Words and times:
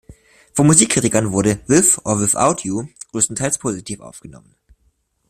Von 0.55 0.65
Musikkritikern 0.65 1.31
wurde 1.31 1.59
"With 1.67 1.99
or 2.05 2.19
Without 2.19 2.61
You" 2.63 2.87
größtenteils 3.11 3.59
positiv 3.59 3.99
aufgenommen. 3.99 4.55